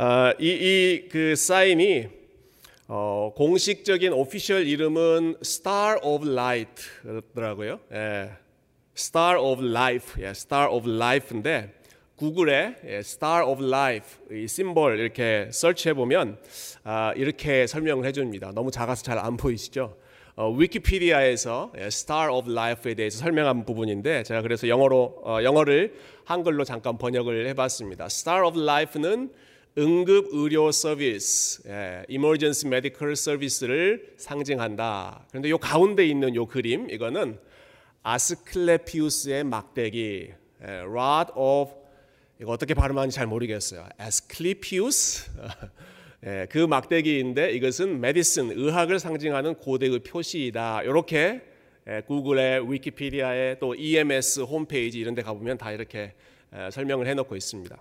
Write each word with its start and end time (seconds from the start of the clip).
아, 0.00 0.32
이그 0.38 1.34
사인이 1.34 2.06
어, 2.86 3.32
공식적인 3.34 4.12
오피셜 4.12 4.68
이름은 4.68 5.38
Star 5.42 5.98
of 6.04 6.24
Light더라고요. 6.24 7.80
예. 7.92 8.30
Star 8.96 9.40
of 9.40 9.60
Life, 9.60 10.22
예, 10.22 10.28
Star 10.28 10.72
of 10.72 10.88
Life인데 10.88 11.74
구글에 12.14 12.76
예, 12.86 12.98
Star 12.98 13.44
of 13.44 13.60
Life 13.64 14.36
이 14.36 14.46
심볼 14.46 15.00
이렇게 15.00 15.48
설치해 15.50 15.94
보면 15.94 16.38
아, 16.84 17.12
이렇게 17.16 17.66
설명을 17.66 18.06
해줍니다. 18.06 18.52
너무 18.54 18.70
작아서 18.70 19.02
잘 19.02 19.18
안 19.18 19.36
보이시죠? 19.36 19.96
어, 20.36 20.48
위키피디아에서 20.52 21.72
예, 21.76 21.86
Star 21.86 22.30
of 22.32 22.48
Life에 22.48 22.94
대해서 22.94 23.18
설명한 23.18 23.64
부분인데 23.64 24.22
제가 24.22 24.42
그래서 24.42 24.68
영어로 24.68 25.22
어, 25.24 25.42
영어를 25.42 25.96
한글로 26.24 26.62
잠깐 26.62 26.98
번역을 26.98 27.48
해봤습니다. 27.48 28.04
Star 28.04 28.46
of 28.46 28.62
Life는 28.62 29.32
응급 29.78 30.30
의료 30.32 30.72
서비스, 30.72 31.62
예, 31.68 32.04
emergency 32.08 32.68
medical 32.68 33.12
service를 33.12 34.12
상징한다. 34.16 35.26
그런데 35.28 35.50
요 35.50 35.58
가운데 35.58 36.04
있는 36.04 36.34
요 36.34 36.46
그림 36.46 36.90
이거는 36.90 37.38
아스클레피우스의 38.02 39.44
막대기, 39.44 40.30
예, 40.62 40.66
rod 40.66 41.30
of 41.36 41.72
이거 42.40 42.50
어떻게 42.50 42.74
발음하는지 42.74 43.14
잘 43.14 43.28
모르겠어요. 43.28 43.86
아스클레피우스 43.98 45.30
예, 46.26 46.48
그 46.50 46.58
막대기인데 46.58 47.52
이것은 47.52 48.00
메디슨 48.00 48.58
의학을 48.58 48.98
상징하는 48.98 49.54
고대의 49.54 50.00
표시이다. 50.00 50.82
이렇게 50.82 51.42
예, 51.88 52.02
구글의 52.04 52.72
위키피디아에 52.72 53.60
또 53.60 53.76
EMS 53.76 54.40
홈페이지 54.40 54.98
이런 54.98 55.14
데 55.14 55.22
가보면 55.22 55.56
다 55.56 55.70
이렇게 55.70 56.14
예, 56.52 56.68
설명을 56.72 57.06
해놓고 57.06 57.36
있습니다. 57.36 57.78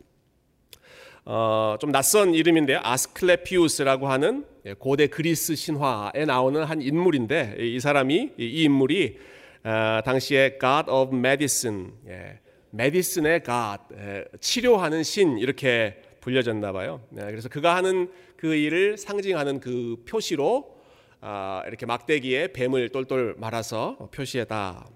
어, 1.29 1.75
좀 1.81 1.91
낯선 1.91 2.33
이름인데요. 2.33 2.79
아스클레피우스라고 2.83 4.07
하는 4.07 4.45
예, 4.65 4.73
고대 4.73 5.07
그리스 5.07 5.55
신화에 5.55 6.23
나오는 6.25 6.63
한 6.63 6.81
인물인데 6.81 7.57
이 7.59 7.81
사람이 7.81 8.31
이 8.37 8.63
인물이 8.63 9.19
어, 9.65 9.99
당시에 10.05 10.57
God 10.57 10.89
of 10.89 11.13
Medicine, 11.13 11.89
예, 12.07 12.39
메디슨의 12.69 13.43
God, 13.43 13.83
예, 13.99 14.23
치료하는 14.39 15.03
신 15.03 15.37
이렇게 15.37 16.01
불려졌나 16.21 16.71
봐요. 16.71 17.01
네, 17.09 17.25
그래서 17.25 17.49
그가 17.49 17.75
하는 17.75 18.09
그 18.37 18.55
일을 18.55 18.97
상징하는 18.97 19.59
그 19.59 20.01
표시로 20.07 20.77
아, 21.19 21.61
이렇게 21.67 21.85
막대기에 21.85 22.53
뱀을 22.53 22.87
똘똘 22.89 23.35
말아서 23.37 23.97
표시했다. 24.13 24.87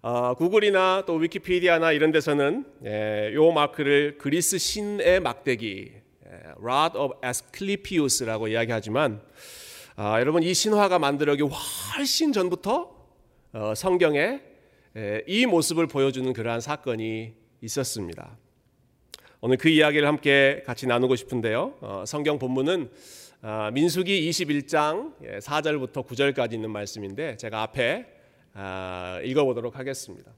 어, 0.00 0.34
구글이나 0.34 1.02
또 1.06 1.14
위키피디아나 1.14 1.90
이런 1.90 2.12
데서는 2.12 2.64
예, 2.84 3.32
요 3.34 3.50
마크를 3.50 4.16
그리스 4.18 4.56
신의 4.56 5.18
막대기, 5.18 5.92
예, 6.24 6.30
Rod 6.62 6.96
of 6.96 7.14
Asclepius라고 7.26 8.46
이야기하지만 8.46 9.20
아, 9.96 10.20
여러분 10.20 10.44
이 10.44 10.54
신화가 10.54 11.00
만들어기 11.00 11.42
훨씬 11.42 12.32
전부터 12.32 12.96
어, 13.54 13.74
성경에 13.74 14.40
예, 14.96 15.24
이 15.26 15.46
모습을 15.46 15.88
보여주는 15.88 16.32
그러한 16.32 16.60
사건이 16.60 17.32
있었습니다. 17.62 18.38
오늘 19.40 19.56
그 19.56 19.68
이야기를 19.68 20.06
함께 20.06 20.62
같이 20.64 20.86
나누고 20.86 21.16
싶은데요. 21.16 21.74
어, 21.80 22.04
성경 22.06 22.38
본문은 22.38 22.88
아, 23.42 23.72
민수기 23.72 24.30
21장 24.30 25.14
4절부터 25.40 26.04
예, 26.04 26.32
9절까지 26.32 26.52
있는 26.52 26.70
말씀인데 26.70 27.36
제가 27.36 27.62
앞에 27.62 28.06
아, 28.06 28.17
읽어보도록 29.24 29.78
하겠습니다. 29.78 30.32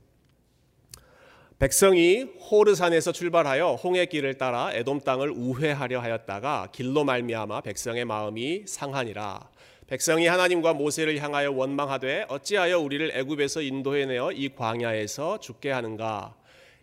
백성이 1.58 2.22
호르산에서 2.22 3.12
출발하여 3.12 3.74
홍해 3.74 4.06
길을 4.06 4.38
따라 4.38 4.72
에돔 4.72 5.00
땅을 5.00 5.30
우회하려 5.30 6.00
하였다가 6.00 6.68
길로 6.72 7.04
말미암아 7.04 7.60
백성의 7.60 8.06
마음이 8.06 8.62
상하니라. 8.66 9.50
백성이 9.86 10.26
하나님과 10.26 10.72
모세를 10.72 11.18
향하여 11.18 11.50
원망하되 11.50 12.26
어찌하여 12.28 12.78
우리를 12.78 13.10
애굽에서 13.14 13.60
인도해 13.60 14.06
내어 14.06 14.32
이 14.32 14.54
광야에서 14.54 15.40
죽게 15.40 15.70
하는가? 15.70 16.34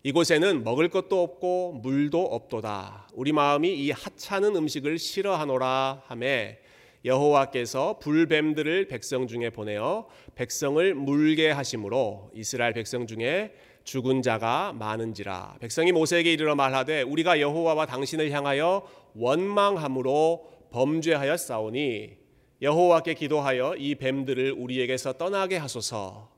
이곳에는 0.04 0.64
먹을 0.64 0.90
것도 0.90 1.24
없고 1.24 1.80
물도 1.82 2.24
없도다. 2.24 3.08
우리 3.14 3.32
마음이 3.32 3.74
이 3.74 3.92
하찮은 3.92 4.56
음식을 4.56 5.00
싫어하노라 5.00 6.04
하매 6.06 6.60
여호와께서 7.08 8.00
불뱀들을 8.00 8.90
백성 8.90 9.28
중에 9.28 9.50
보내어 9.50 10.08
백성을 10.36 10.94
물게 10.94 11.50
하심으로 11.52 12.32
이스라엘 12.36 12.74
백성 12.74 13.08
중에 13.08 13.54
죽은 13.86 14.22
자가 14.22 14.74
많은지라. 14.74 15.56
백성이 15.62 15.94
모세에게 15.94 16.34
이르러 16.34 16.56
말하되 16.56 17.04
우리가 17.04 17.40
여호와와 17.40 17.86
당신을 17.86 18.32
향하여 18.32 18.86
원망함으로 19.16 20.46
범죄하여 20.72 21.38
싸우니 21.38 22.18
여호와께 22.62 23.14
기도하여 23.14 23.76
이 23.78 23.96
뱀들을 23.96 24.52
우리에게서 24.52 25.14
떠나게 25.14 25.56
하소서. 25.56 26.30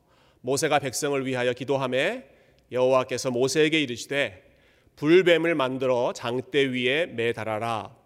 모세가 0.41 0.77
백성을 0.79 1.25
위하여 1.25 1.53
기도함에 1.53 2.25
여호와께서 2.71 3.31
모세에게 3.31 3.81
이르시되 3.81 4.43
불뱀을 4.97 5.55
만들어 5.55 6.13
장대 6.13 6.65
위에 6.65 7.07
매달아라 7.07 7.98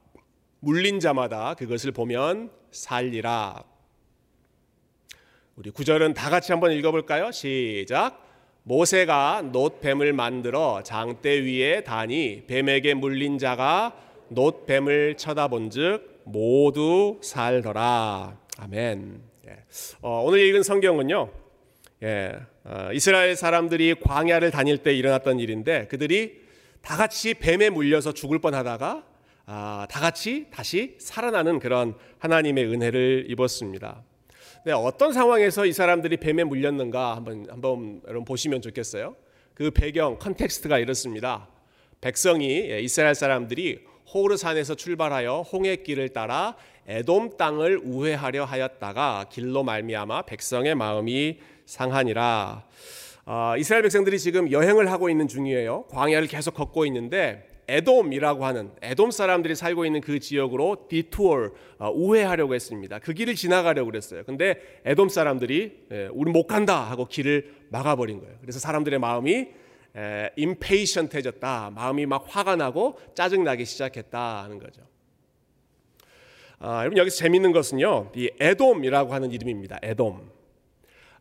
물린 0.64 1.02
자마다 1.02 1.56
그것을 1.56 1.92
보면 1.92 2.50
살리라. 2.72 3.66
우리 5.58 5.72
구절은 5.72 6.14
다 6.14 6.30
같이 6.30 6.54
한번 6.54 6.72
읽어볼까요? 6.72 7.32
시작. 7.32 8.26
모세가 8.64 9.50
놋뱀을 9.52 10.14
만들어 10.14 10.82
장대 10.84 11.42
위에 11.44 11.84
다니 11.84 12.46
뱀에게 12.48 12.94
물린 12.94 13.38
자가 13.38 13.94
놋뱀을 14.30 15.18
쳐다본즉 15.18 16.22
모두 16.24 17.20
살더라. 17.22 18.38
아멘. 18.58 19.22
예. 19.46 19.58
어, 20.02 20.22
오늘 20.24 20.40
읽은 20.48 20.64
성경은요. 20.64 21.30
예, 22.04 22.40
어, 22.64 22.90
이스라엘 22.94 23.36
사람들이 23.36 23.96
광야를 23.96 24.52
다닐 24.52 24.78
때 24.78 24.94
일어났던 24.94 25.42
일인데 25.42 25.88
그들이 25.88 26.42
다 26.82 26.96
같이 26.96 27.34
뱀에 27.34 27.70
물려서 27.70 28.14
죽을 28.14 28.40
뻔하다가 28.40 29.12
아, 29.46 29.86
다 29.90 30.00
같이 30.00 30.48
다시 30.52 30.96
살아나는 31.00 31.60
그런 31.60 31.96
하나님의 32.20 32.66
은혜를 32.66 33.26
입었습니다. 33.30 34.04
네, 34.66 34.72
어떤 34.72 35.12
상황에서 35.12 35.66
이 35.66 35.74
사람들이 35.74 36.18
뱀에 36.18 36.46
물렸는가 36.46 37.18
한번 37.18 37.46
한번 37.50 38.02
여러분 38.08 38.24
보시면 38.24 38.62
좋겠어요. 38.62 39.16
그 39.54 39.72
배경 39.72 40.18
context가 40.18 40.80
이렇습니다. 40.80 41.50
백성이 42.00 42.70
예, 42.70 42.80
이스라엘 42.80 43.16
사람들이 43.16 43.84
호르산에서 44.14 44.76
출발하여 44.76 45.42
홍해길을 45.42 46.10
따라 46.10 46.56
에돔 46.88 47.38
땅을 47.38 47.82
우회하려 47.84 48.46
하였다가 48.46 49.26
길로 49.30 49.64
말미암아 49.64 50.24
백성의 50.24 50.76
마음이 50.76 51.40
상하니라. 51.66 52.66
아, 53.26 53.56
이스라엘 53.58 53.84
백성들이 53.84 54.20
지금 54.20 54.52
여행을 54.52 54.92
하고 54.92 55.10
있는 55.10 55.28
중이에요. 55.28 55.86
광야를 55.90 56.28
계속 56.28 56.54
걷고 56.54 56.86
있는데 56.86 57.53
에돔이라고 57.74 58.46
하는 58.46 58.72
에돔 58.82 59.12
사람들이 59.12 59.56
살고 59.56 59.86
있는 59.86 60.00
그 60.02 60.20
지역으로 60.20 60.86
디투어 60.90 61.50
어, 61.80 61.90
우회하려고 61.90 62.54
했습니다. 62.54 63.00
그 63.00 63.14
길을 63.14 63.36
지나가려고 63.36 63.90
그랬어요. 63.90 64.24
근데 64.26 64.60
에돔 64.86 65.10
사람들이 65.10 65.86
예, 65.92 66.10
우리 66.14 66.32
못 66.32 66.46
간다 66.46 66.80
하고 66.82 67.06
길을 67.06 67.54
막아버린 67.70 68.20
거예요. 68.20 68.36
그래서 68.42 68.60
사람들의 68.60 69.00
마음이 69.00 69.48
임페이션트해졌다. 70.36 71.72
마음이 71.76 72.06
막 72.06 72.26
화가 72.28 72.56
나고 72.56 73.00
짜증 73.16 73.44
나기 73.44 73.66
시작했다 73.66 74.44
하는 74.44 74.60
거죠. 74.60 74.82
아, 76.60 76.80
여러분 76.80 76.98
여기서 76.98 77.18
재밌는 77.18 77.52
것은요, 77.52 78.12
이 78.16 78.32
에돔이라고 78.40 79.14
하는 79.14 79.32
이름입니다. 79.32 79.80
에돔. 79.84 80.32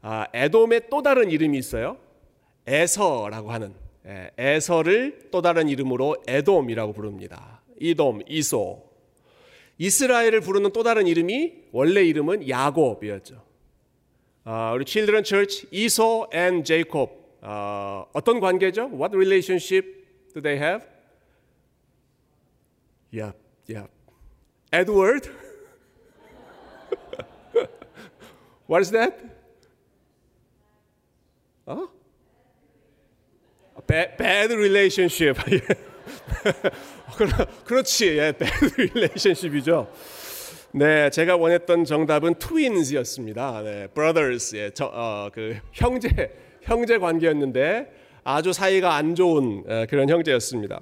아, 0.00 0.26
에돔의 0.32 0.88
또 0.88 1.02
다른 1.02 1.30
이름이 1.30 1.58
있어요. 1.58 1.98
에서라고 2.66 3.50
하는. 3.50 3.74
예, 4.06 4.30
에서를 4.36 5.28
또 5.30 5.42
다른 5.42 5.68
이름으로 5.68 6.16
에돔이라고 6.26 6.92
부릅니다. 6.92 7.62
이돔, 7.80 8.22
이소. 8.28 8.90
이스라엘을 9.78 10.40
부르는 10.40 10.72
또 10.72 10.82
다른 10.82 11.06
이름이 11.06 11.68
원래 11.72 12.02
이름은 12.02 12.48
야곱이었죠. 12.48 13.42
어, 14.44 14.72
우리 14.74 14.84
Children 14.84 15.24
Church 15.24 15.68
이소 15.70 16.28
and 16.34 16.64
Jacob 16.64 17.12
어, 17.40 18.06
어떤 18.12 18.40
관계죠? 18.40 18.90
What 18.92 19.16
relationship 19.16 19.86
do 20.34 20.40
they 20.40 20.58
have? 20.58 20.86
Yep, 23.12 23.36
yep. 23.68 23.88
Edward. 24.72 25.28
What 28.68 28.80
is 28.80 28.90
that? 28.92 29.14
어? 31.66 31.88
Bad, 33.92 34.16
bad 34.16 34.52
relationship. 34.54 35.36
그렇지, 37.66 38.16
예, 38.18 38.32
bad 38.32 38.72
relationship이죠. 38.78 39.86
네, 40.72 41.10
제가 41.10 41.36
원했던 41.36 41.84
정답은 41.84 42.36
twins였습니다. 42.36 43.60
네, 43.62 43.86
brothers, 43.88 44.56
예, 44.56 44.70
저, 44.72 44.86
어, 44.86 45.28
그 45.32 45.58
형제 45.72 46.08
형제 46.62 46.96
관계였는데 46.96 47.92
아주 48.24 48.54
사이가 48.54 48.94
안 48.94 49.14
좋은 49.14 49.64
예, 49.68 49.86
그런 49.90 50.08
형제였습니다. 50.08 50.80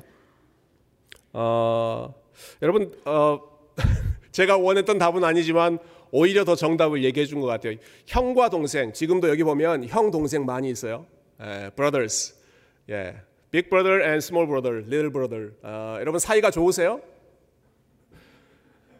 어, 1.32 2.14
여러분 2.62 2.92
어, 3.06 3.40
제가 4.30 4.56
원했던 4.56 4.98
답은 4.98 5.24
아니지만 5.24 5.78
오히려 6.12 6.44
더 6.44 6.54
정답을 6.54 7.02
얘기해 7.02 7.26
준 7.26 7.40
것 7.40 7.48
같아요. 7.48 7.74
형과 8.06 8.48
동생 8.50 8.92
지금도 8.92 9.28
여기 9.28 9.42
보면 9.42 9.88
형 9.88 10.12
동생 10.12 10.44
많이 10.46 10.70
있어요. 10.70 11.06
예, 11.42 11.70
brothers, 11.74 12.39
예, 12.90 13.14
big 13.52 13.70
brother 13.70 14.02
and 14.02 14.16
small 14.16 14.48
brother, 14.48 14.78
little 14.84 15.12
brother. 15.12 15.52
어, 15.62 15.98
여러분 16.00 16.18
사이가 16.18 16.50
좋으세요? 16.50 17.00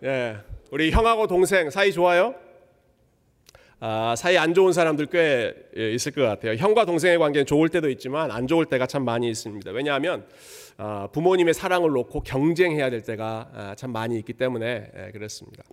예, 0.04 0.36
우리 0.70 0.92
형하고 0.92 1.26
동생 1.26 1.70
사이 1.70 1.92
좋아요? 1.92 2.36
아, 3.80 4.14
사이 4.16 4.38
안 4.38 4.54
좋은 4.54 4.72
사람들 4.72 5.06
꽤 5.06 5.54
예, 5.76 5.92
있을 5.92 6.12
것 6.12 6.22
같아요. 6.22 6.54
형과 6.54 6.84
동생의 6.84 7.18
관계는 7.18 7.46
좋을 7.46 7.68
때도 7.68 7.90
있지만 7.90 8.30
안 8.30 8.46
좋을 8.46 8.66
때가 8.66 8.86
참 8.86 9.04
많이 9.04 9.28
있습니다. 9.28 9.70
왜냐하면 9.72 10.24
아, 10.76 11.08
부모님의 11.10 11.52
사랑을 11.52 11.90
놓고 11.90 12.20
경쟁해야 12.20 12.90
될 12.90 13.02
때가 13.02 13.50
아, 13.52 13.74
참 13.76 13.90
많이 13.90 14.16
있기 14.18 14.34
때문에 14.34 14.92
예, 14.94 15.10
그렇습니다. 15.10 15.64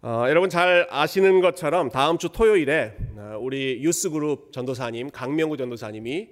어, 0.00 0.24
여러분 0.28 0.50
잘 0.50 0.88
아시는 0.90 1.40
것처럼 1.40 1.88
다음 1.88 2.18
주 2.18 2.28
토요일에 2.28 2.96
어, 2.96 3.01
우리 3.40 3.82
유스그룹 3.82 4.52
전도사님 4.52 5.10
강명구 5.10 5.56
전도사님이 5.56 6.28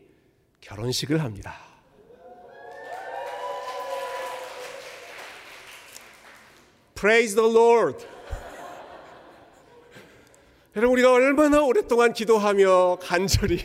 결혼식을 0.60 1.22
합니다. 1.22 1.54
Praise 6.94 7.34
the. 7.34 7.50
여러분 10.76 10.92
우리가 10.92 11.12
얼마나 11.12 11.62
오랫동안 11.62 12.12
기도하며 12.12 12.98
간절히 13.00 13.58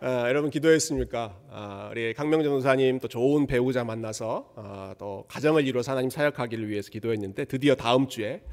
아, 0.00 0.24
여러분 0.28 0.50
기도했습니까? 0.50 1.36
아, 1.50 1.88
우리 1.90 2.12
강명 2.14 2.42
전도사님 2.42 2.98
또 3.00 3.08
좋은 3.08 3.46
배우자 3.46 3.84
만나서 3.84 4.52
아, 4.56 4.94
또 4.98 5.24
가정을 5.28 5.66
이루어서 5.66 5.92
하나님 5.92 6.10
사역하기를 6.10 6.68
위해서 6.68 6.90
기도했는데 6.90 7.46
드디어 7.46 7.74
다음 7.74 8.08
주에 8.08 8.42
아, 8.44 8.50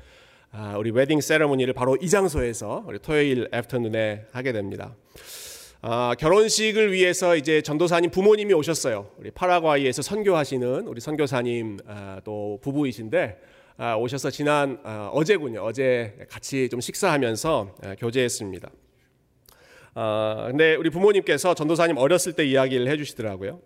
우리 0.78 0.92
웨딩 0.92 1.22
세레모니를 1.22 1.74
바로 1.74 1.96
이 1.98 2.10
장소에서 2.10 2.84
우리 2.88 3.00
토요일 3.00 3.48
애프터눈에 3.54 4.28
하게 4.32 4.52
됩니다. 4.54 4.96
아, 5.82 6.16
결혼식을 6.18 6.92
위해서 6.92 7.36
이제 7.36 7.62
전도사님 7.62 8.10
부모님이 8.10 8.54
오셨어요. 8.54 9.12
우리 9.18 9.30
파라과이에서 9.30 10.02
선교하시는 10.02 10.88
우리 10.88 11.00
선교사님 11.00 11.78
아, 11.86 12.20
또 12.24 12.60
부부이신데 12.62 13.40
아, 13.78 13.96
오셔서 13.96 14.32
지난 14.32 14.80
아, 14.84 15.10
어제군요. 15.14 15.62
어제 15.62 16.18
같이 16.30 16.68
좀 16.70 16.82
식사하면서 16.82 17.76
아, 17.84 17.96
교제했습니다. 17.96 18.72
아, 19.94 20.48
근데 20.50 20.76
우리 20.76 20.90
부모님께서 20.90 21.54
전도사님 21.54 21.98
어렸을 21.98 22.34
때 22.34 22.44
이야기를 22.46 22.88
해주시더라고요. 22.88 23.60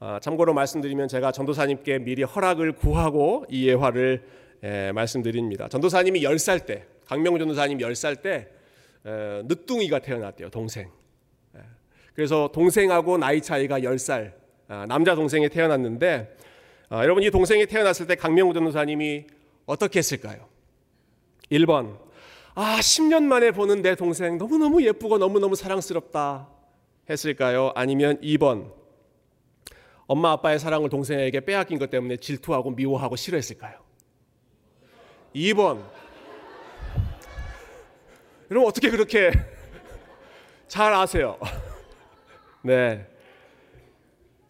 아, 0.00 0.18
참고로 0.20 0.54
말씀드리면 0.54 1.08
제가 1.08 1.32
전도사님께 1.32 1.98
미리 1.98 2.22
허락을 2.22 2.72
구하고 2.72 3.44
이 3.50 3.68
예화를 3.68 4.24
예, 4.64 4.92
말씀드립니다. 4.92 5.68
전도사님이 5.68 6.22
10살 6.22 6.66
때, 6.66 6.84
강명 7.06 7.38
전도사님 7.38 7.78
10살 7.78 8.22
때 8.22 8.48
에, 9.04 9.42
늦둥이가 9.44 9.98
태어났대요. 9.98 10.50
동생. 10.50 10.88
예, 11.56 11.60
그래서 12.14 12.50
동생하고 12.52 13.18
나이 13.18 13.40
차이가 13.40 13.80
10살, 13.80 14.32
아, 14.68 14.86
남자 14.86 15.14
동생이 15.14 15.48
태어났는데 15.48 16.36
아, 16.88 17.02
여러분 17.02 17.22
이 17.22 17.30
동생이 17.30 17.66
태어났을 17.66 18.06
때 18.06 18.14
강명우 18.14 18.54
전도사님이 18.54 19.26
어떻게 19.66 19.98
했을까요? 19.98 20.46
1번. 21.50 21.98
아, 22.54 22.78
10년 22.80 23.24
만에 23.24 23.50
보는 23.50 23.82
내 23.82 23.94
동생 23.94 24.38
너무너무 24.38 24.82
예쁘고 24.82 25.18
너무너무 25.18 25.56
사랑스럽다 25.56 26.48
했을까요? 27.10 27.72
아니면 27.74 28.20
2번. 28.20 28.72
엄마 30.06 30.32
아빠의 30.32 30.58
사랑을 30.58 30.88
동생에게 30.90 31.40
빼앗긴 31.40 31.78
것 31.78 31.90
때문에 31.90 32.18
질투하고 32.18 32.70
미워하고 32.72 33.16
싫어했을까요? 33.16 33.91
2번. 35.34 35.82
여러분 38.50 38.68
어떻게 38.68 38.90
그렇게 38.90 39.32
잘 40.68 40.92
아세요? 40.92 41.38
네. 42.62 43.06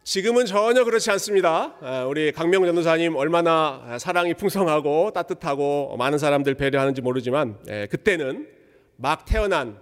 지금은 0.05 0.47
전혀 0.47 0.85
그렇지 0.85 1.11
않습니다. 1.13 1.77
우리 2.09 2.33
강명 2.33 2.65
전도사님 2.67 3.15
얼마나 3.15 3.97
사랑이 4.01 4.35
풍성하고 4.35 5.13
따뜻하고 5.13 5.97
많은 5.97 6.19
사람들 6.19 6.55
배려하는지 6.55 7.01
모르지만 7.01 7.59
그때는 7.89 8.49
막 8.97 9.25
태어난 9.25 9.79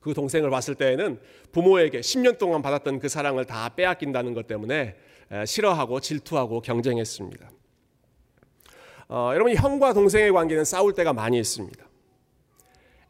그 0.00 0.14
동생을 0.14 0.50
봤을 0.50 0.74
때에는 0.74 1.20
부모에게 1.52 2.00
10년 2.00 2.38
동안 2.38 2.60
받았던 2.60 2.98
그 2.98 3.08
사랑을 3.08 3.44
다 3.44 3.68
빼앗긴다는 3.68 4.34
것 4.34 4.48
때문에 4.48 4.96
싫어하고 5.46 6.00
질투하고 6.00 6.60
경쟁했습니다. 6.60 7.50
어, 9.12 9.32
여러분 9.34 9.52
형과 9.56 9.92
동생의 9.92 10.30
관계는 10.30 10.64
싸울 10.64 10.94
때가 10.94 11.12
많이 11.12 11.36
있습니다. 11.36 11.84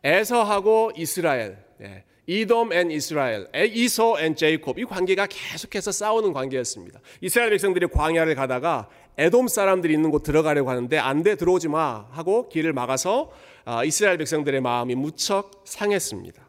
에서하고 0.02 0.93
이스라엘, 0.97 1.58
예, 1.82 2.05
Edom 2.26 2.73
and 2.73 2.91
Israel, 2.91 3.49
Esau 3.55 4.19
and 4.19 4.35
Jacob 4.35 4.79
이 4.79 4.87
관계가 4.87 5.26
계속해서 5.26 5.93
싸우는 5.93 6.32
관계였습니다. 6.32 7.00
이스라엘 7.20 7.50
백성들이 7.50 7.88
광야를 7.88 8.35
가다가 8.35 8.88
에돔 9.19 9.49
사람들이 9.49 9.93
있는 9.93 10.11
곳 10.11 10.23
들어가려고 10.23 10.70
하는데 10.70 10.97
안 10.97 11.23
돼 11.23 11.35
들어오지 11.35 11.69
마 11.69 12.06
하고 12.12 12.49
길을 12.49 12.73
막아서 12.73 13.31
아, 13.67 13.85
이스라엘 13.85 14.17
백성들의 14.17 14.58
마음이 14.62 14.94
무척 14.94 15.64
상했습니다. 15.67 16.49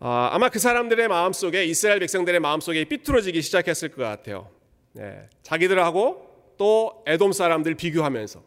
아, 0.00 0.28
아마 0.32 0.50
그 0.50 0.58
사람들의 0.58 1.08
마음 1.08 1.32
속에 1.32 1.64
이스라엘 1.64 1.98
백성들의 2.00 2.40
마음 2.40 2.60
속에 2.60 2.84
삐뚤어지기 2.84 3.40
시작했을 3.40 3.88
것 3.88 4.02
같아요. 4.02 4.50
네, 4.92 5.30
자기들하고 5.42 6.27
또 6.58 7.02
에돔 7.06 7.32
사람들 7.32 7.74
비교하면서 7.74 8.42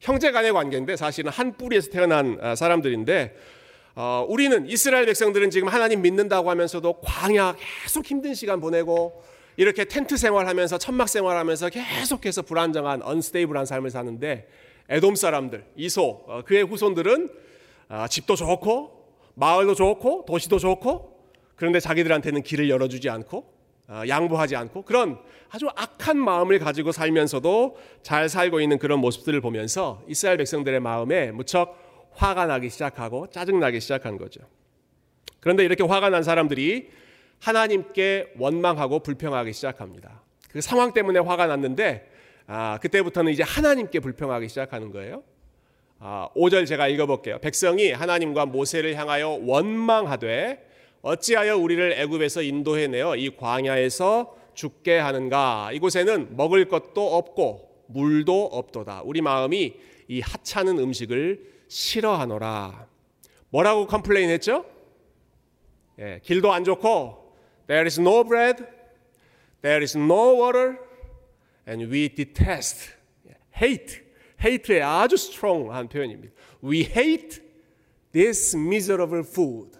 형제 0.00 0.30
간의 0.30 0.52
관계인데 0.52 0.96
사실은 0.96 1.32
한 1.32 1.56
뿌리에서 1.56 1.90
태어난 1.90 2.38
아, 2.40 2.54
사람들인데 2.54 3.34
어, 3.96 4.24
우리는 4.28 4.68
이스라엘 4.68 5.06
백성들은 5.06 5.50
지금 5.50 5.66
하나님 5.66 6.02
믿는다고 6.02 6.50
하면서도 6.50 7.00
광야 7.00 7.56
계속 7.82 8.06
힘든 8.06 8.34
시간 8.34 8.60
보내고 8.60 9.24
이렇게 9.56 9.84
텐트 9.86 10.16
생활하면서 10.16 10.78
천막 10.78 11.08
생활하면서 11.08 11.70
계속해서 11.70 12.42
불안정한 12.42 13.02
언스테이블한 13.02 13.66
삶을 13.66 13.90
사는데 13.90 14.46
에돔 14.88 15.16
사람들 15.16 15.64
이소 15.74 16.24
어, 16.28 16.42
그의 16.44 16.62
후손들은 16.62 17.30
어, 17.88 18.06
집도 18.08 18.36
좋고 18.36 18.98
마을도 19.34 19.74
좋고 19.74 20.26
도시도 20.26 20.60
좋고 20.60 21.18
그런데 21.56 21.80
자기들한테는 21.80 22.42
길을 22.42 22.70
열어주지 22.70 23.10
않고 23.10 23.38
어, 23.38 23.57
양보하지 23.88 24.54
않고 24.56 24.82
그런 24.82 25.18
아주 25.50 25.68
악한 25.74 26.18
마음을 26.18 26.58
가지고 26.58 26.92
살면서도 26.92 27.78
잘 28.02 28.28
살고 28.28 28.60
있는 28.60 28.78
그런 28.78 28.98
모습들을 29.00 29.40
보면서 29.40 30.02
이스라엘 30.06 30.36
백성들의 30.36 30.78
마음에 30.80 31.30
무척 31.32 32.10
화가 32.12 32.46
나기 32.46 32.68
시작하고 32.68 33.28
짜증나기 33.30 33.80
시작한 33.80 34.18
거죠. 34.18 34.40
그런데 35.40 35.64
이렇게 35.64 35.82
화가 35.84 36.10
난 36.10 36.22
사람들이 36.22 36.90
하나님께 37.40 38.34
원망하고 38.38 39.00
불평하기 39.00 39.52
시작합니다. 39.52 40.22
그 40.50 40.60
상황 40.60 40.92
때문에 40.92 41.20
화가 41.20 41.46
났는데 41.46 42.10
아, 42.46 42.78
그때부터는 42.80 43.32
이제 43.32 43.42
하나님께 43.42 44.00
불평하기 44.00 44.48
시작하는 44.48 44.90
거예요. 44.90 45.22
아, 45.98 46.28
5절 46.34 46.66
제가 46.66 46.88
읽어볼게요. 46.88 47.38
백성이 47.40 47.92
하나님과 47.92 48.46
모세를 48.46 48.96
향하여 48.96 49.38
원망하되 49.42 50.67
어찌하여 51.02 51.56
우리를 51.56 51.92
애굽에서 51.92 52.42
인도해 52.42 52.86
내어 52.88 53.16
이 53.16 53.34
광야에서 53.36 54.36
죽게 54.54 54.98
하는가? 54.98 55.70
이곳에는 55.72 56.36
먹을 56.36 56.66
것도 56.66 57.16
없고 57.16 57.84
물도 57.86 58.46
없도다. 58.46 59.02
우리 59.04 59.20
마음이 59.20 59.74
이 60.08 60.20
하찮은 60.20 60.78
음식을 60.78 61.58
싫어하노라. 61.68 62.88
뭐라고 63.50 63.86
complain 63.86 64.30
했죠? 64.30 64.64
예, 65.98 66.20
길도 66.22 66.52
안 66.52 66.64
좋고 66.64 67.34
there 67.66 67.84
is 67.84 68.00
no 68.00 68.24
bread, 68.24 68.64
there 69.62 69.82
is 69.82 69.96
no 69.96 70.40
water, 70.40 70.78
and 71.66 71.90
we 71.92 72.08
detest, 72.08 72.90
hate, 73.60 74.00
hate의 74.42 74.82
아주 74.82 75.16
strong한 75.16 75.88
표현입니다. 75.88 76.32
We 76.62 76.80
hate 76.80 77.42
this 78.12 78.56
miserable 78.56 79.24
food. 79.26 79.78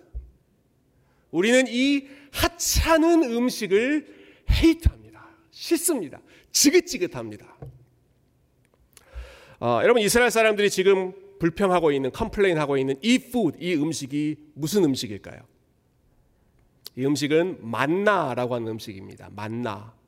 우리는 1.31 1.67
이 1.69 2.09
하찮은 2.33 3.25
음식을 3.25 4.07
hate합니다. 4.51 5.29
싫습니다. 5.51 6.21
지긋지긋합니다. 6.53 7.57
어, 9.61 9.81
여러분 9.83 10.03
이스라엘 10.03 10.31
사람들이 10.31 10.71
지금 10.71 11.13
불평하고 11.39 11.93
있는 11.93 12.11
complain하고 12.11 12.79
있는 12.79 12.97
이 13.03 13.19
food 13.19 13.59
이 13.61 13.75
음식이 13.75 14.37
무슨 14.55 14.85
음식일까요? 14.85 15.41
이 16.97 17.07
음식은 17.07 17.59
만나라고 17.61 18.55
하는 18.55 18.69
음식입니다. 18.69 19.31
만나. 19.33 19.99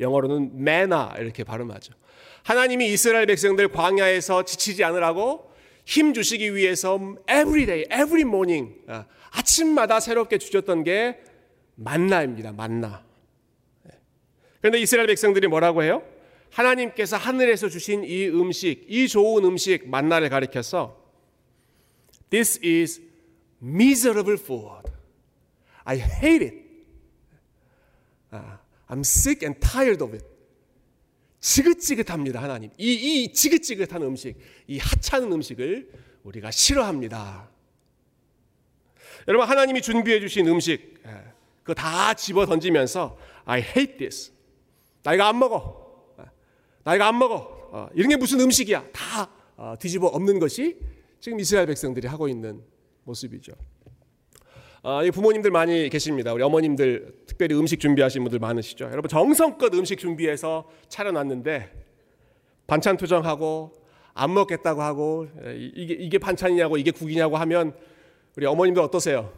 영어로는 0.00 0.62
manna 0.62 1.14
이렇게 1.18 1.44
발음하죠. 1.44 1.94
하나님이 2.42 2.92
이스라엘 2.92 3.26
백성들 3.26 3.68
광야에서 3.68 4.44
지치지 4.44 4.84
않으라고 4.84 5.50
힘 5.86 6.12
주시기 6.12 6.54
위해서 6.54 6.98
every 7.30 7.64
day, 7.64 7.82
every 7.84 8.22
morning 8.22 8.74
아침마다 9.30 10.00
새롭게 10.00 10.36
주셨던 10.36 10.82
게 10.84 11.20
만나입니다. 11.76 12.52
만나. 12.52 13.06
그런데 14.60 14.80
이스라엘 14.80 15.06
백성들이 15.06 15.46
뭐라고 15.46 15.84
해요? 15.84 16.02
하나님께서 16.50 17.16
하늘에서 17.16 17.68
주신 17.68 18.02
이 18.02 18.26
음식, 18.28 18.84
이 18.88 19.06
좋은 19.06 19.44
음식 19.44 19.88
만나를 19.88 20.28
가리켜서 20.28 21.04
This 22.30 22.58
is 22.64 23.00
miserable 23.62 24.38
food. 24.38 24.90
I 25.84 25.98
hate 25.98 26.44
it. 26.44 26.66
I'm 28.88 29.00
sick 29.00 29.46
and 29.46 29.60
tired 29.60 30.02
of 30.02 30.14
it. 30.14 30.24
지긋지긋합니다, 31.46 32.42
하나님. 32.42 32.70
이, 32.76 32.92
이 33.22 33.32
지긋지긋한 33.32 34.02
음식, 34.02 34.36
이 34.66 34.78
하찮은 34.78 35.32
음식을 35.32 35.92
우리가 36.24 36.50
싫어합니다. 36.50 37.48
여러분, 39.28 39.48
하나님이 39.48 39.80
준비해 39.80 40.18
주신 40.18 40.48
음식, 40.48 41.00
그거 41.62 41.72
다 41.72 42.14
집어 42.14 42.46
던지면서 42.46 43.16
I 43.44 43.60
hate 43.60 43.96
this. 43.96 44.32
나 45.04 45.14
이거 45.14 45.22
안 45.22 45.38
먹어. 45.38 46.16
나 46.82 46.96
이거 46.96 47.04
안 47.04 47.16
먹어. 47.16 47.36
어, 47.70 47.88
이런 47.94 48.08
게 48.08 48.16
무슨 48.16 48.40
음식이야. 48.40 48.88
다 48.92 49.30
어, 49.56 49.74
뒤집어 49.78 50.08
엎는 50.08 50.40
것이 50.40 50.80
지금 51.20 51.38
이스라엘 51.38 51.66
백성들이 51.66 52.08
하고 52.08 52.26
있는 52.26 52.60
모습이죠. 53.04 53.52
아, 54.88 55.02
부모님들 55.12 55.50
많이 55.50 55.88
계십니다. 55.88 56.32
우리 56.32 56.44
어머님들 56.44 57.12
특별히 57.26 57.56
음식 57.58 57.80
준비하신 57.80 58.22
분들 58.22 58.38
많으시죠. 58.38 58.84
여러분 58.84 59.08
정성껏 59.08 59.74
음식 59.74 59.98
준비해서 59.98 60.70
차려놨는데 60.88 61.72
반찬 62.68 62.96
투정하고 62.96 63.72
안 64.14 64.32
먹겠다고 64.32 64.82
하고 64.82 65.26
이게 65.44 65.92
이게 65.94 66.18
반찬이냐고 66.18 66.76
이게 66.76 66.92
국이냐고 66.92 67.36
하면 67.36 67.74
우리 68.36 68.46
어머님들 68.46 68.80
어떠세요? 68.80 69.32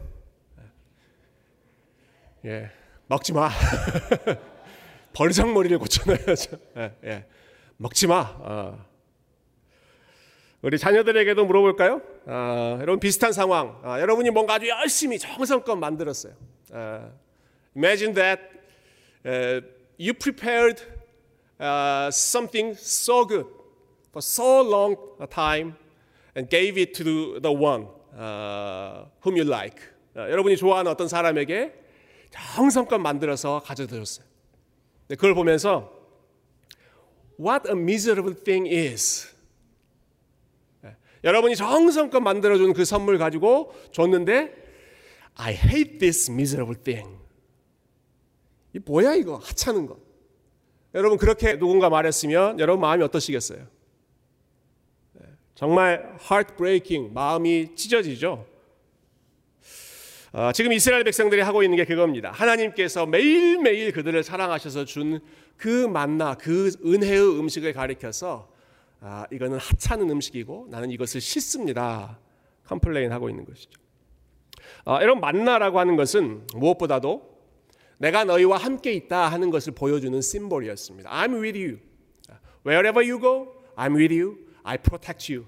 예, 2.45 2.69
먹지 3.07 3.33
마. 3.33 3.49
벌상머리를 5.13 5.79
고쳐놔야죠. 5.79 6.57
예, 6.77 6.93
예. 7.05 7.25
먹지 7.77 8.05
마. 8.05 8.35
어. 8.37 8.88
우리 10.61 10.77
자녀들에게도 10.77 11.45
물어볼까요? 11.45 12.01
아, 12.25 12.77
여러분 12.81 12.99
비슷한 12.99 13.31
상황. 13.31 13.79
아, 13.83 14.01
여러분이 14.01 14.29
뭔가 14.29 14.55
아주 14.55 14.67
열심히 14.67 15.17
정성껏 15.17 15.77
만들었어요. 15.77 16.33
아, 16.73 17.11
imagine 17.75 18.13
that 18.13 18.41
uh, 19.25 19.61
you 19.97 20.13
prepared 20.13 20.81
uh, 21.61 22.09
something 22.11 22.75
so 22.77 23.25
good 23.25 23.47
for 24.09 24.21
so 24.21 24.61
long 24.61 24.97
a 25.21 25.27
time 25.27 25.75
and 26.35 26.49
gave 26.49 26.77
it 26.77 26.93
to 26.93 27.39
the 27.39 27.53
one 27.53 27.87
uh, 28.17 29.05
whom 29.23 29.37
you 29.37 29.45
like. 29.47 29.79
여러분이 30.15 30.57
좋아하는 30.57 30.91
어떤 30.91 31.07
사람에게 31.07 31.73
정성껏 32.31 32.99
만들어서 32.99 33.61
가져드렸어요. 33.63 34.25
그걸 35.07 35.33
보면서 35.33 35.89
what 37.39 37.69
a 37.69 37.75
miserable 37.75 38.35
thing 38.35 38.67
is. 38.67 39.38
여러분이 41.23 41.55
정성껏 41.55 42.21
만들어준 42.21 42.73
그 42.73 42.85
선물 42.85 43.17
가지고 43.17 43.73
줬는데 43.91 44.53
I 45.35 45.53
hate 45.53 45.97
this 45.97 46.31
miserable 46.31 46.81
thing. 46.81 47.17
이 48.73 48.79
뭐야 48.85 49.15
이거 49.15 49.37
하찮은 49.37 49.85
거. 49.85 49.97
여러분 50.93 51.17
그렇게 51.17 51.57
누군가 51.57 51.89
말했으면 51.89 52.59
여러분 52.59 52.81
마음이 52.81 53.03
어떠시겠어요? 53.03 53.67
정말 55.55 56.17
heartbreaking 56.31 57.13
마음이 57.13 57.75
찢어지죠. 57.75 58.45
어, 60.31 60.51
지금 60.53 60.71
이스라엘 60.71 61.03
백성들이 61.03 61.41
하고 61.41 61.63
있는 61.63 61.75
게 61.75 61.85
그겁니다. 61.85 62.31
하나님께서 62.31 63.05
매일매일 63.05 63.91
그들을 63.91 64.23
사랑하셔서 64.23 64.85
준 64.85 65.19
그 65.59 65.87
만나, 65.87 66.35
그 66.35 66.71
은혜의 66.85 67.37
음식을 67.37 67.73
가리켜서 67.73 68.49
아, 69.01 69.25
이거는 69.31 69.57
하찮은 69.57 70.09
음식이고 70.09 70.67
나는 70.69 70.91
이것을 70.91 71.21
싫습니다. 71.21 72.19
complain 72.65 73.11
하고 73.11 73.29
있는 73.29 73.45
것이죠. 73.45 73.79
아, 74.85 75.01
이런 75.01 75.19
만나라고 75.19 75.79
하는 75.79 75.95
것은 75.95 76.47
무엇보다도 76.55 77.39
내가 77.97 78.23
너희와 78.23 78.57
함께 78.57 78.93
있다 78.93 79.27
하는 79.29 79.49
것을 79.49 79.73
보여주는 79.73 80.19
symbol이었습니다. 80.21 81.09
I'm 81.09 81.41
with 81.41 81.57
you. 81.57 81.79
Wherever 82.65 82.99
you 82.99 83.19
go, 83.19 83.53
I'm 83.75 83.95
with 83.95 84.13
you. 84.13 84.37
I 84.63 84.77
protect 84.77 85.33
you. 85.33 85.45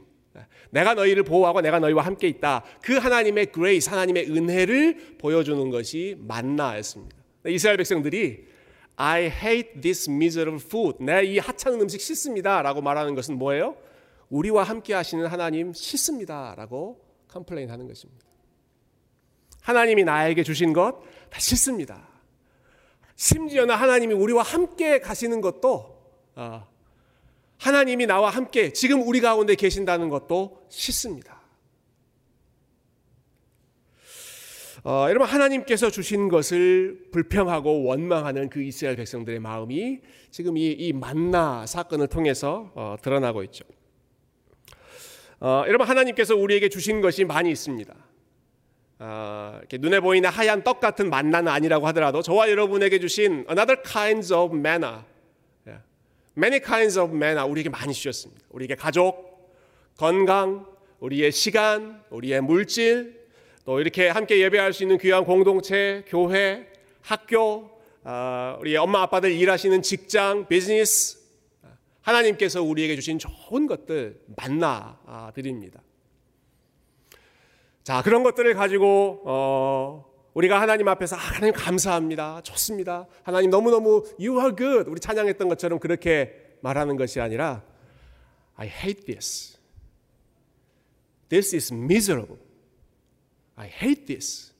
내가 0.69 0.93
너희를 0.93 1.23
보호하고 1.23 1.61
내가 1.61 1.79
너희와 1.79 2.03
함께 2.03 2.27
있다. 2.27 2.63
그 2.81 2.97
하나님의 2.97 3.51
grace, 3.53 3.89
하나님의 3.91 4.31
은혜를 4.31 5.17
보여주는 5.17 5.69
것이 5.69 6.15
만나였습니다. 6.19 7.17
이스라엘 7.47 7.77
백성들이 7.77 8.45
I 9.03 9.23
hate 9.25 9.81
this 9.81 10.09
miserable 10.09 10.63
food. 10.63 11.03
내 11.03 11.23
이 11.25 11.39
하찮은 11.39 11.81
음식 11.81 12.01
싫습니다. 12.01 12.61
라고 12.61 12.81
말하는 12.81 13.15
것은 13.15 13.37
뭐예요? 13.37 13.75
우리와 14.29 14.63
함께 14.63 14.93
하시는 14.93 15.25
하나님 15.25 15.73
싫습니다. 15.73 16.53
라고 16.55 17.03
complain 17.27 17.71
하는 17.71 17.87
것입니다. 17.87 18.25
하나님이 19.61 20.03
나에게 20.03 20.43
주신 20.43 20.73
것 20.73 21.01
다 21.31 21.39
싫습니다. 21.39 22.07
심지어는 23.15 23.73
하나님이 23.73 24.13
우리와 24.13 24.43
함께 24.43 24.99
가시는 24.99 25.41
것도 25.41 25.97
어, 26.35 26.67
하나님이 27.57 28.05
나와 28.05 28.29
함께 28.29 28.73
지금 28.73 29.07
우리 29.07 29.21
가운데 29.21 29.55
계신다는 29.55 30.09
것도 30.09 30.65
싫습니다. 30.69 31.40
어, 34.83 35.05
여러분 35.09 35.27
하나님께서 35.27 35.91
주신 35.91 36.27
것을 36.27 37.09
불평하고 37.11 37.83
원망하는 37.83 38.49
그 38.49 38.63
이스라엘 38.63 38.95
백성들의 38.95 39.39
마음이 39.39 39.99
지금 40.31 40.57
이, 40.57 40.71
이 40.71 40.91
만나 40.91 41.67
사건을 41.67 42.07
통해서 42.07 42.71
어, 42.73 42.95
드러나고 42.99 43.43
있죠. 43.43 43.63
어, 45.39 45.65
여러분 45.67 45.87
하나님께서 45.87 46.35
우리에게 46.35 46.69
주신 46.69 46.99
것이 46.99 47.25
많이 47.25 47.51
있습니다. 47.51 47.93
어, 48.97 49.61
눈에 49.71 49.99
보이는 49.99 50.27
하얀 50.27 50.63
떡 50.63 50.79
같은 50.79 51.11
만나는 51.11 51.51
아니라고 51.51 51.85
하더라도 51.87 52.23
저와 52.23 52.49
여러분에게 52.49 52.99
주신 52.99 53.45
another 53.49 53.83
kinds 53.83 54.33
of 54.33 54.55
manna, 54.55 55.01
many 56.35 56.59
kinds 56.59 56.97
of 56.97 57.15
manna 57.15 57.47
우리에게 57.47 57.69
많이 57.69 57.93
주셨습니다. 57.93 58.47
우리에게 58.49 58.73
가족, 58.73 59.53
건강, 59.95 60.65
우리의 60.99 61.31
시간, 61.31 62.01
우리의 62.09 62.41
물질, 62.41 63.20
또 63.65 63.79
이렇게 63.79 64.09
함께 64.09 64.39
예배할 64.39 64.73
수 64.73 64.83
있는 64.83 64.97
귀한 64.97 65.23
공동체, 65.23 66.03
교회, 66.07 66.67
학교, 67.01 67.69
아, 68.03 68.57
우리 68.59 68.75
엄마 68.75 69.03
아빠들 69.03 69.31
일하시는 69.31 69.81
직장, 69.81 70.47
비즈니스, 70.47 71.19
하나님께서 72.01 72.63
우리에게 72.63 72.95
주신 72.95 73.19
좋은 73.19 73.67
것들 73.67 74.21
만나 74.35 74.99
아, 75.05 75.31
드립니다. 75.35 75.81
자 77.83 78.01
그런 78.01 78.23
것들을 78.23 78.53
가지고 78.53 79.21
어, 79.25 80.05
우리가 80.33 80.59
하나님 80.59 80.87
앞에서 80.87 81.15
아, 81.15 81.19
하나님 81.19 81.53
감사합니다, 81.53 82.41
좋습니다. 82.41 83.07
하나님 83.23 83.51
너무 83.51 83.69
너무 83.69 84.03
you 84.19 84.39
are 84.39 84.55
good 84.55 84.89
우리 84.89 84.99
찬양했던 84.99 85.47
것처럼 85.49 85.79
그렇게 85.79 86.33
말하는 86.61 86.95
것이 86.97 87.19
아니라 87.19 87.63
I 88.55 88.67
hate 88.67 89.05
this. 89.05 89.59
This 91.29 91.55
is 91.55 91.73
miserable. 91.73 92.50
I 93.55 93.67
hate 93.67 94.05
this. 94.05 94.51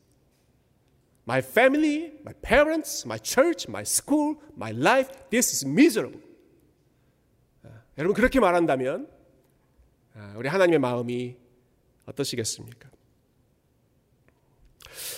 My 1.28 1.40
family, 1.40 2.14
my 2.24 2.34
parents, 2.42 3.06
my 3.06 3.20
church, 3.20 3.70
my 3.70 3.84
school, 3.84 4.38
my 4.58 4.72
life, 4.72 5.10
this 5.30 5.52
is 5.52 5.66
miserable. 5.66 6.22
여러분 7.98 8.16
그렇게 8.16 8.40
말한다면 8.40 9.08
우리 10.36 10.50
하나님의 10.50 10.80
마음이 10.80 11.36
어떠시겠습니까? 12.06 12.90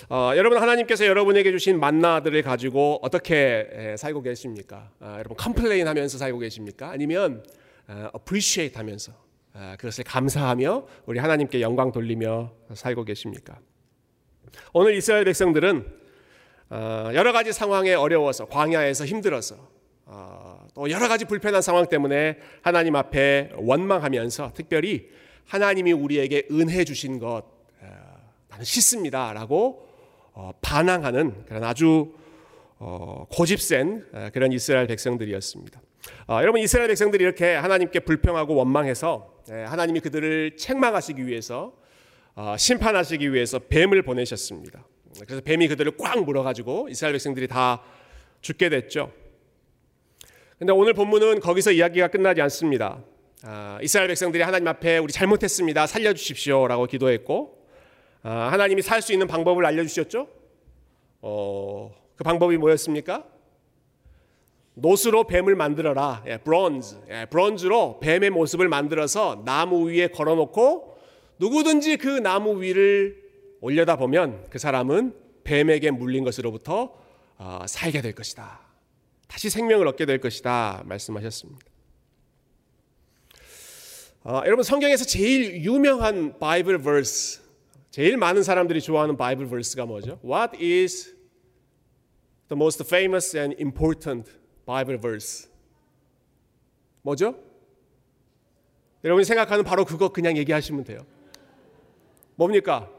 어, 0.10 0.34
여러분 0.36 0.58
하나님께서 0.62 1.06
여러분에게 1.06 1.52
주신 1.52 1.80
만나들을 1.80 2.42
가지고 2.42 3.00
어떻게 3.02 3.96
살고 3.98 4.22
계십니까? 4.22 4.92
아, 5.00 5.16
여러분 5.18 5.38
complain 5.38 5.88
하면서 5.88 6.18
살고 6.18 6.40
계십니까? 6.40 6.90
아니면 6.90 7.46
아, 7.88 8.12
appreciate 8.16 8.78
하면서 8.78 9.14
아, 9.14 9.23
그것을 9.78 10.04
감사하며 10.04 10.88
우리 11.06 11.20
하나님께 11.20 11.62
영광 11.62 11.92
돌리며 11.92 12.52
살고 12.74 13.06
계십니까? 13.06 13.60
오늘 14.74 14.96
이스라엘 14.96 15.26
백성들은 15.26 16.04
어, 16.70 17.12
여러 17.14 17.32
가지 17.32 17.54
상황에 17.54 17.94
어려워서 17.94 18.48
광야에서 18.48 19.06
힘들어서 19.06 19.56
어, 20.06 20.68
또 20.74 20.90
여러 20.90 21.08
가지 21.08 21.26
불편한 21.26 21.62
상황 21.62 21.88
때문에 21.88 22.40
하나님 22.62 22.96
앞에 22.96 23.52
원망하면서 23.56 24.54
특별히 24.56 25.10
하나님이 25.46 25.92
우리에게 25.92 26.48
은혜 26.52 26.84
주신 26.84 27.20
것 27.20 27.44
어, 27.82 28.32
나는 28.50 28.66
싫습니다라고 28.66 29.88
반항하는 30.62 31.46
그런 31.46 31.64
아주 31.64 32.12
고집센 33.30 34.32
그런 34.34 34.52
이스라엘 34.52 34.88
백성들이었습니다. 34.88 35.80
여러분 36.42 36.60
이스라엘 36.60 36.88
백성들이 36.88 37.24
이렇게 37.24 37.54
하나님께 37.54 38.00
불평하고 38.00 38.56
원망해서 38.56 39.33
하나님이 39.50 40.00
그들을 40.00 40.58
책망하시기 40.58 41.26
위해서 41.28 41.74
어, 42.36 42.56
심판하시기 42.58 43.34
위해서 43.34 43.60
뱀을 43.60 44.02
보내셨습니다. 44.02 44.86
그래서 45.26 45.42
뱀이 45.42 45.68
그들을 45.68 45.98
꽉 45.98 46.24
물어가지고 46.24 46.88
이스라엘 46.90 47.14
백성들이 47.14 47.48
다 47.48 47.84
죽게 48.42 48.70
됐죠. 48.70 49.12
근데 50.58 50.74
오늘 50.74 50.94
본문은 50.94 51.40
거기서 51.42 51.72
이야기가 51.72 52.08
끝나지 52.08 52.42
않습니다. 52.42 53.04
아, 53.44 53.78
이스라엘 53.82 54.08
백성들이 54.08 54.42
하나님 54.42 54.68
앞에 54.70 54.98
우리 54.98 55.12
잘못했습니다. 55.12 55.86
살려주십시오라고 55.86 56.86
기도했고 56.88 57.68
아, 58.24 58.50
하나님이 58.52 58.82
살 58.82 59.02
수 59.02 59.12
있는 59.12 59.28
방법을 59.28 59.66
알려주셨죠. 59.66 60.28
어, 61.22 61.96
그 62.16 62.24
방법이 62.24 62.58
뭐였습니까? 62.58 63.26
노스로 64.76 65.26
뱀을 65.28 65.56
만들어라. 65.56 66.24
예, 66.28 66.38
브론즈. 66.38 67.02
예, 67.10 67.26
브론즈로 67.30 68.00
뱀의 68.00 68.32
모습을 68.32 68.68
만들어서 68.68 69.44
나무 69.46 69.90
위에 69.90 70.08
걸어놓고 70.08 70.98
누구든지 71.40 71.98
그 71.98 72.08
나무 72.08 72.62
위를 72.62 73.22
올려다 73.62 73.96
보면 73.98 74.46
그 74.50 74.60
사람은 74.60 75.16
뱀에게 75.44 75.92
물린 75.92 76.24
것으로부터 76.24 76.96
어, 77.38 77.66
살게 77.68 78.02
될 78.02 78.14
것이다. 78.14 78.62
다시 79.28 79.50
생명을 79.50 79.88
얻게 79.88 80.06
될 80.06 80.20
것이다. 80.20 80.84
말씀하셨습니다. 80.86 81.66
어, 84.26 84.42
여러분 84.46 84.64
성경에서 84.64 85.06
제일 85.06 85.64
유명한 85.64 86.40
바이블 86.40 86.82
verse, 86.82 87.44
제일 87.92 88.16
많은 88.18 88.42
사람들이 88.42 88.82
좋아하는 88.82 89.18
바이블 89.18 89.48
verse가 89.48 89.86
뭐죠? 89.86 90.20
What 90.24 90.64
is 90.64 91.14
the 92.48 92.56
most 92.56 92.82
famous 92.86 93.36
and 93.36 93.56
important 93.60 94.32
Bible 94.66 95.00
verse? 95.00 95.50
뭐죠? 97.02 97.36
여러분이 99.04 99.26
생각하는 99.26 99.64
바로 99.64 99.84
그거 99.86 100.10
그냥 100.10 100.38
얘기하시면 100.38 100.84
돼요. 100.86 101.06
뭡니까? 102.36 102.90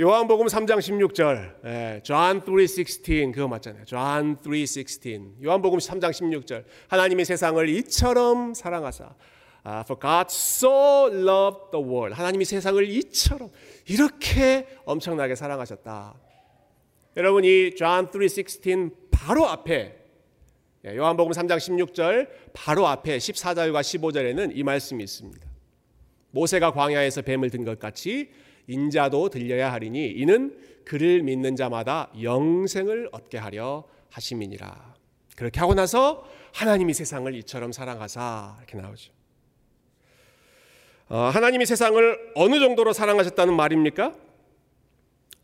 요한복음 0.00 0.46
3장 0.46 0.78
16절, 0.78 1.64
예, 1.64 2.00
John 2.04 2.40
3:16 2.42 3.32
그거 3.32 3.48
맞잖아요. 3.48 3.84
John 3.84 4.36
3:16. 4.36 5.42
요한복음 5.42 5.80
3장 5.80 6.10
16절. 6.12 6.64
하나님이 6.86 7.24
세상을 7.24 7.68
이처럼 7.68 8.54
사랑하사 8.54 9.14
아, 9.64 9.80
For 9.80 9.98
God 10.00 10.28
so 10.30 11.08
loved 11.08 11.72
the 11.72 11.84
world. 11.84 12.14
하나님이 12.14 12.44
세상을 12.44 12.88
이처럼 12.88 13.50
이렇게 13.88 14.68
엄청나게 14.84 15.34
사랑하셨다. 15.34 16.14
여러분 17.16 17.42
이 17.44 17.74
John 17.74 18.06
3:16 18.06 19.10
바로 19.10 19.46
앞에 19.46 19.72
예, 19.74 19.97
요한복음 20.86 21.32
3장 21.32 21.56
16절 21.56 22.28
바로 22.52 22.86
앞에 22.86 23.18
14절과 23.18 23.80
15절에는 23.80 24.52
이 24.54 24.62
말씀이 24.62 25.02
있습니다. 25.02 25.46
모세가 26.30 26.72
광야에서 26.72 27.22
뱀을 27.22 27.50
든 27.50 27.64
것 27.64 27.78
같이 27.78 28.30
인자도 28.68 29.30
들려야 29.30 29.72
하리니 29.72 30.08
이는 30.10 30.58
그를 30.84 31.22
믿는 31.22 31.56
자마다 31.56 32.10
영생을 32.22 33.08
얻게 33.12 33.38
하려 33.38 33.84
하심이니라. 34.10 34.94
그렇게 35.36 35.60
하고 35.60 35.74
나서 35.74 36.28
하나님이 36.52 36.94
세상을 36.94 37.34
이처럼 37.36 37.72
사랑하사 37.72 38.56
이렇게 38.58 38.76
나오죠. 38.78 39.12
어, 41.08 41.16
하나님이 41.16 41.64
세상을 41.66 42.32
어느 42.34 42.60
정도로 42.60 42.92
사랑하셨다는 42.92 43.54
말입니까? 43.54 44.14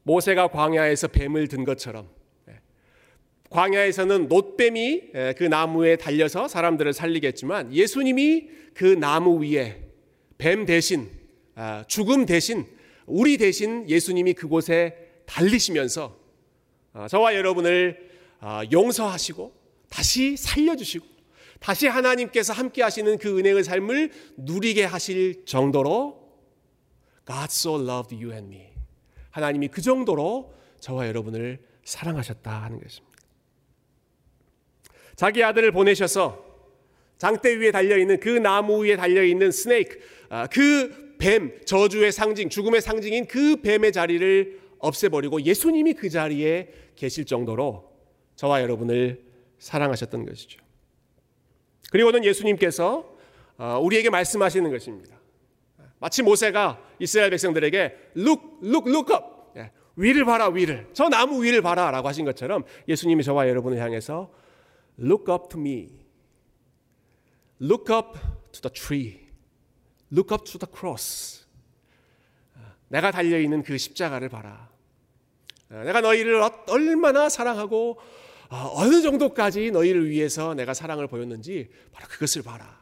모세가 0.03 0.49
광야에서 0.49 1.09
뱀을 1.09 1.49
든 1.49 1.65
것처럼 1.65 2.07
예. 2.07 2.24
광야에서는 3.55 4.27
놋뱀이 4.27 5.03
예, 5.15 5.35
그 5.39 5.45
나무에 5.45 5.95
달려서 5.95 6.49
사람들을 6.49 6.93
살리겠지만 6.93 7.73
예수님이 7.73 8.49
그 8.75 8.85
나무 8.85 9.45
위에 9.45 9.81
뱀 10.39 10.67
대신 10.67 11.09
아, 11.55 11.85
죽음 11.87 12.27
대신 12.27 12.67
우리 13.07 13.39
대신 13.39 13.89
예수님이 13.89 14.33
그곳에 14.33 14.97
달리시면서 15.27 16.19
아, 16.95 17.07
저와 17.07 17.37
여러분을 17.37 18.11
아, 18.41 18.65
용서하시고 18.73 19.55
다시 19.89 20.37
살려주시고 20.37 21.07
다시 21.61 21.87
하나님께서 21.87 22.53
함께 22.53 22.83
하시는 22.83 23.17
그 23.19 23.39
은혜의 23.39 23.63
삶을 23.63 24.11
누리게 24.37 24.83
하실 24.83 25.45
정도로 25.45 26.29
God 27.25 27.47
so 27.51 27.77
loved 27.77 28.17
you 28.17 28.33
and 28.33 28.53
me. 28.53 28.71
하나님이 29.31 29.69
그 29.69 29.81
정도로 29.81 30.53
저와 30.81 31.07
여러분을 31.07 31.61
사랑하셨다 31.85 32.51
하는 32.51 32.81
것입니다. 32.81 33.14
자기 35.17 35.43
아들을 35.43 35.71
보내셔서 35.73 36.45
장대 37.19 37.57
위에 37.57 37.71
달려 37.71 37.97
있는 37.97 38.19
그 38.19 38.29
나무 38.29 38.85
위에 38.85 38.97
달려 38.97 39.23
있는 39.23 39.51
스네이크, 39.51 39.99
그 40.53 41.17
뱀, 41.19 41.65
저주의 41.65 42.11
상징, 42.13 42.49
죽음의 42.49 42.81
상징인 42.81 43.27
그 43.27 43.57
뱀의 43.63 43.93
자리를 43.93 44.61
없애버리고 44.79 45.43
예수님이 45.43 45.95
그 45.95 46.11
자리에 46.11 46.69
계실 46.97 47.25
정도로 47.25 47.91
저와 48.37 48.63
여러분을 48.63 49.23
사랑하셨던 49.59 50.27
것이죠. 50.27 50.61
그리고는 51.91 52.25
예수님께서 52.25 53.15
어, 53.57 53.79
우리에게 53.81 54.11
말씀하시는 54.11 54.69
것입니다. 54.71 55.17
마치 56.01 56.23
모세가 56.23 56.83
이스라엘 56.99 57.31
백성들에게 57.31 57.79
look, 58.17 58.43
look, 58.63 58.91
look 58.91 59.15
up. 59.15 59.25
예, 59.57 59.71
위를 59.97 60.25
봐라, 60.25 60.49
위를. 60.49 60.89
저 60.93 61.09
나무 61.09 61.43
위를 61.43 61.63
봐라 61.63 61.91
라고 61.91 62.09
하신 62.09 62.25
것처럼 62.25 62.65
예수님이 62.89 63.23
저와 63.23 63.49
여러분을 63.49 63.79
향해서 63.79 64.31
look 64.99 65.31
up 65.33 65.49
to 65.51 65.59
me. 65.61 66.05
look 67.61 67.91
up 67.91 68.19
to 68.53 68.61
the 68.61 68.71
tree. 68.71 69.21
Look 70.13 70.33
up 70.33 70.45
to 70.45 70.59
the 70.59 70.71
cross. 70.71 71.45
내가 72.89 73.11
달려 73.11 73.39
있는 73.39 73.63
그 73.63 73.77
십자가를 73.77 74.29
봐라. 74.29 74.71
내가 75.69 76.01
너희를 76.01 76.41
얼마나 76.69 77.29
사랑하고 77.29 77.99
어느 78.49 79.03
정도까지 79.03 79.71
너희를 79.71 80.09
위해서 80.09 80.55
내가 80.55 80.75
사랑을 80.75 81.09
보였는지 81.09 81.71
바로 81.91 82.07
그것을 82.09 82.43
봐라. 82.43 82.81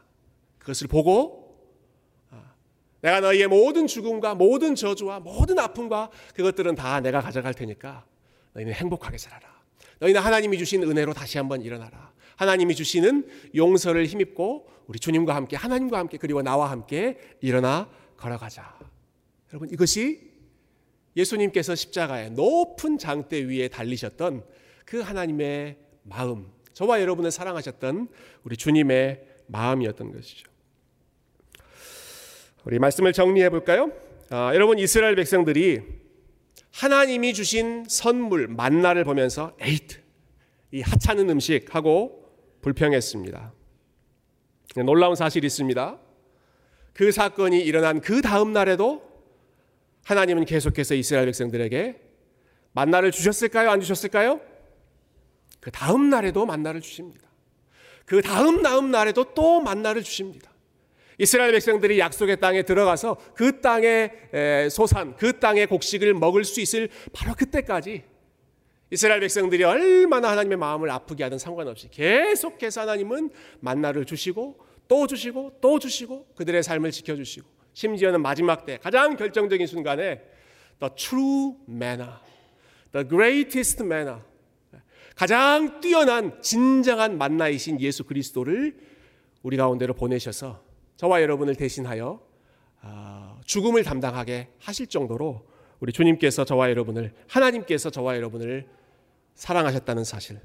그것을 0.59 0.87
보고 0.87 1.41
내가 3.01 3.19
너희의 3.19 3.47
모든 3.47 3.87
죽음과 3.87 4.35
모든 4.35 4.75
저주와 4.75 5.19
모든 5.19 5.59
아픔과 5.59 6.09
그것들은 6.35 6.75
다 6.75 6.99
내가 6.99 7.21
가져갈 7.21 7.53
테니까 7.53 8.05
너희는 8.53 8.73
행복하게 8.73 9.17
살아라. 9.17 9.62
너희는 10.03 10.19
하나님이 10.21 10.57
주신 10.57 10.83
은혜로 10.83 11.13
다시 11.13 11.37
한번 11.37 11.61
일어나라. 11.61 12.11
하나님이 12.35 12.75
주시는 12.75 13.25
용서를 13.55 14.05
힘입고 14.05 14.67
우리 14.87 14.99
주님과 14.99 15.33
함께 15.33 15.55
하나님과 15.55 15.97
함께 15.97 16.17
그리고 16.17 16.41
나와 16.41 16.69
함께 16.71 17.17
일어나 17.39 17.89
걸어가자. 18.17 18.77
여러분 19.51 19.69
이것이 19.69 20.33
예수님께서 21.15 21.75
십자가의 21.75 22.31
높은 22.31 22.97
장대 22.97 23.43
위에 23.47 23.69
달리셨던 23.69 24.43
그 24.85 24.99
하나님의 24.99 25.77
마음, 26.03 26.47
저와 26.73 26.99
여러분을 26.99 27.31
사랑하셨던 27.31 28.09
우리 28.43 28.57
주님의 28.57 29.25
마음이었던 29.47 30.11
것이죠. 30.11 30.51
우리 32.65 32.79
말씀을 32.79 33.13
정리해 33.13 33.49
볼까요? 33.49 33.91
아, 34.29 34.51
여러분 34.53 34.79
이스라엘 34.79 35.15
백성들이 35.15 35.81
하나님이 36.73 37.35
주신 37.35 37.85
선물 37.87 38.47
만나를 38.47 39.03
보면서 39.03 39.55
에이트 39.61 40.01
이 40.71 40.81
하찮은 40.81 41.29
음식하고 41.29 42.27
불평했습니다. 42.61 43.53
놀라운 44.83 45.15
사실이 45.15 45.45
있습니다. 45.45 45.99
그 46.93 47.11
사건이 47.11 47.61
일어난 47.61 48.01
그 48.01 48.21
다음 48.23 48.53
날에도 48.53 49.07
하나님은 50.03 50.45
계속해서 50.45 50.95
이스라엘 50.95 51.27
백성들에게 51.27 52.01
만나를 52.71 53.11
주셨을까요? 53.11 53.69
안 53.69 53.79
주셨을까요? 53.79 54.41
그 55.59 55.69
다음 55.69 56.09
날에도 56.09 56.45
만나를 56.47 56.81
주십니다. 56.81 57.29
그 58.05 58.21
다음 58.23 58.63
다음 58.63 58.89
날에도 58.89 59.35
또 59.35 59.61
만나를 59.61 60.01
주십니다. 60.01 60.51
이스라엘 61.17 61.51
백성들이 61.51 61.99
약속의 61.99 62.39
땅에 62.39 62.63
들어가서 62.63 63.17
그 63.35 63.61
땅의 63.61 64.69
소산, 64.71 65.15
그 65.15 65.39
땅의 65.39 65.67
곡식을 65.67 66.13
먹을 66.13 66.43
수 66.43 66.61
있을 66.61 66.89
바로 67.11 67.33
그때까지 67.35 68.03
이스라엘 68.89 69.21
백성들이 69.21 69.63
얼마나 69.63 70.29
하나님의 70.31 70.57
마음을 70.57 70.89
아프게 70.91 71.23
하든 71.23 71.37
상관없이 71.37 71.89
계속해서 71.89 72.81
하나님은 72.81 73.31
만나를 73.59 74.05
주시고 74.05 74.57
또 74.87 75.07
주시고 75.07 75.57
또 75.61 75.79
주시고 75.79 76.27
그들의 76.35 76.61
삶을 76.61 76.91
지켜주시고 76.91 77.47
심지어는 77.73 78.21
마지막 78.21 78.65
때 78.65 78.77
가장 78.77 79.15
결정적인 79.15 79.65
순간에 79.65 80.21
the 80.79 80.93
true 80.95 81.55
manna, 81.67 82.09
the 82.91 83.07
greatest 83.07 83.83
manna 83.83 84.17
가장 85.15 85.79
뛰어난 85.79 86.41
진정한 86.41 87.17
만나이신 87.17 87.79
예수 87.81 88.03
그리스도를 88.03 88.75
우리 89.41 89.57
가운데로 89.57 89.93
보내셔서 89.93 90.63
저와 90.97 91.21
여러분을 91.21 91.55
대신하여 91.55 92.19
아, 92.81 93.39
죽음을 93.45 93.83
담당하게 93.83 94.49
하실 94.59 94.87
정도로 94.87 95.45
우리 95.79 95.91
주님께서 95.91 96.45
저와 96.45 96.69
여러분을 96.69 97.13
하나님께서 97.27 97.89
저와 97.89 98.15
여러분을 98.15 98.67
사랑하셨다는 99.35 100.03
사실. 100.03 100.39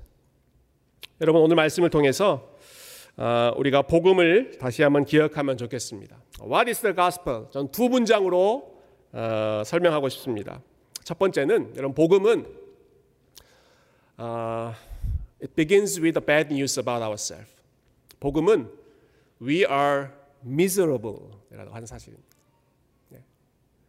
여러분 1.21 1.43
오늘 1.43 1.57
말씀을 1.57 1.91
통해서 1.91 2.57
아, 3.17 3.53
우리가 3.57 3.83
복음을 3.83 4.59
다시 4.59 4.83
한번 4.83 5.05
기억하면 5.05 5.57
좋겠습니다. 5.57 6.17
What 6.43 6.71
is 6.71 6.81
the 6.81 6.95
gospel? 6.95 7.47
전 7.51 7.69
두 7.71 7.89
문장으로 7.89 8.79
어, 9.13 9.63
설명하고 9.65 10.09
싶습니다. 10.11 10.61
첫 11.03 11.19
번째는 11.19 11.75
여러분 11.77 11.95
복음은 11.95 12.47
어, 14.19 14.75
it 15.43 15.55
begins 15.55 16.01
with 16.01 16.19
the 16.19 16.25
bad 16.25 16.53
news 16.53 16.79
about 16.79 17.03
ourselves. 17.03 17.55
복음은 18.21 18.71
we 19.43 19.59
are 19.65 20.09
miserable이라고 20.45 21.73
하는 21.73 21.87
사실입니다. 21.87 22.29
네. 23.11 23.25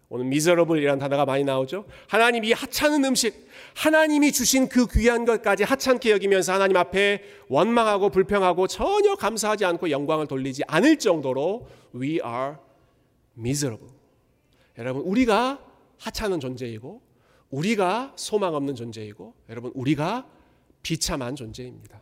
오늘 0.09 0.25
miserable이라는 0.25 0.99
단어가 0.99 1.25
많이 1.25 1.43
나오죠. 1.43 1.85
하나님 2.07 2.43
이 2.43 2.51
하찮은 2.51 3.05
음식, 3.05 3.47
하나님이 3.75 4.31
주신 4.31 4.67
그 4.67 4.88
귀한 4.88 5.25
것까지 5.25 5.63
하찮게 5.63 6.12
여기면서 6.12 6.53
하나님 6.53 6.77
앞에 6.77 7.23
원망하고 7.47 8.09
불평하고 8.09 8.67
전혀 8.67 9.15
감사하지 9.15 9.65
않고 9.65 9.89
영광을 9.89 10.27
돌리지 10.27 10.63
않을 10.67 10.99
정도로 10.99 11.67
we 11.95 12.19
are 12.25 12.55
miserable. 13.38 13.93
여러분 14.77 15.03
우리가 15.03 15.63
하찮은 15.99 16.39
존재이고 16.39 17.01
우리가 17.49 18.13
소망 18.15 18.53
없는 18.55 18.75
존재이고 18.75 19.33
여러분 19.49 19.71
우리가 19.75 20.27
비참한 20.81 21.35
존재입니다. 21.35 22.01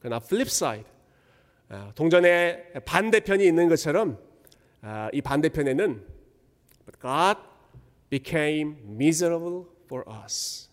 그러나 0.00 0.16
flip 0.16 0.48
side 0.48 0.84
아, 0.84 0.99
동전의 1.94 2.72
반대편이 2.84 3.46
있는 3.46 3.68
것처럼 3.68 4.18
아, 4.82 5.08
이 5.12 5.20
반대편에는 5.20 6.06
God 7.00 7.40
became 8.08 8.76
miserable 8.88 9.64
for 9.84 10.04
us. 10.24 10.68